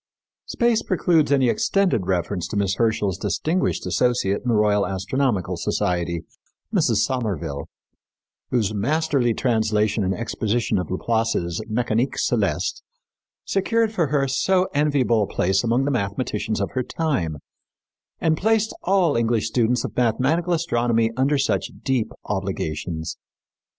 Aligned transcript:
Space 0.47 0.81
precludes 0.81 1.31
any 1.31 1.47
extended 1.47 2.07
reference 2.07 2.47
to 2.47 2.57
Miss 2.57 2.73
Herschel's 2.77 3.19
distinguished 3.19 3.85
associate 3.85 4.41
in 4.41 4.47
the 4.47 4.55
Royal 4.55 4.83
Astronomical 4.87 5.57
Society, 5.57 6.23
Mrs. 6.73 7.05
Somerville, 7.05 7.69
whose 8.49 8.73
masterly 8.73 9.35
translation 9.35 10.03
and 10.03 10.15
exposition 10.15 10.79
of 10.79 10.89
Laplace's 10.89 11.61
Mécanique 11.71 12.15
Céleste 12.17 12.81
secured 13.45 13.91
for 13.93 14.07
her 14.07 14.27
so 14.27 14.67
enviable 14.73 15.21
a 15.21 15.27
place 15.27 15.63
among 15.63 15.85
the 15.85 15.91
mathematicians 15.91 16.59
of 16.59 16.71
her 16.71 16.81
time, 16.81 17.37
and 18.19 18.35
placed 18.35 18.73
all 18.81 19.15
English 19.15 19.45
students 19.49 19.83
of 19.83 19.95
mathematical 19.95 20.53
astronomy 20.53 21.11
under 21.15 21.37
such 21.37 21.69
deep 21.83 22.11
obligations. 22.25 23.17